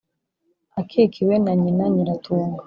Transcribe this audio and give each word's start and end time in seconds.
akikiwe 0.79 1.35
na 1.43 1.53
nyina 1.61 1.85
Nyiratunga 1.93 2.59